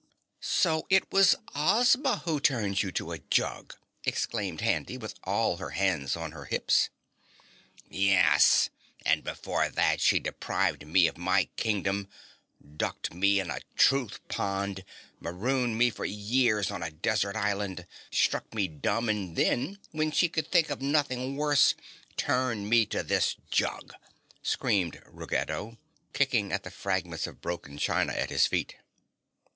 "So 0.39 0.87
it 0.89 1.11
was 1.13 1.35
Ozma 1.53 2.23
who 2.25 2.39
turned 2.39 2.81
you 2.81 2.91
to 2.93 3.11
a 3.11 3.19
jug!" 3.19 3.75
exclaimed 4.03 4.61
Handy 4.61 4.97
with 4.97 5.13
all 5.25 5.57
her 5.57 5.69
hands 5.77 6.15
on 6.15 6.31
her 6.31 6.45
hips. 6.45 6.89
"Yes, 7.87 8.71
and 9.05 9.23
before 9.23 9.69
that 9.69 10.01
she 10.01 10.17
deprived 10.17 10.87
me 10.87 11.05
of 11.05 11.19
my 11.19 11.49
Kingdom, 11.55 12.09
ducked 12.77 13.13
me 13.13 13.39
in 13.39 13.51
a 13.51 13.59
Truth 13.75 14.27
Pond, 14.27 14.83
marooned 15.19 15.77
me 15.77 15.91
for 15.91 16.03
years 16.05 16.71
on 16.71 16.81
a 16.81 16.89
desert 16.89 17.35
island, 17.35 17.85
struck 18.09 18.51
me 18.55 18.67
dumb, 18.67 19.07
and 19.07 19.35
then, 19.35 19.77
when 19.91 20.09
she 20.09 20.29
could 20.29 20.49
think 20.49 20.71
of 20.71 20.81
nothing 20.81 21.35
worse, 21.35 21.75
turned 22.17 22.67
me 22.71 22.87
to 22.87 23.03
this 23.03 23.35
jug!" 23.51 23.93
screamed 24.41 24.99
Ruggedo, 25.05 25.77
kicking 26.11 26.51
at 26.51 26.63
the 26.63 26.71
fragments 26.71 27.27
of 27.27 27.39
broken 27.39 27.77
china 27.77 28.13
at 28.13 28.31
his 28.31 28.47
feet. 28.47 28.77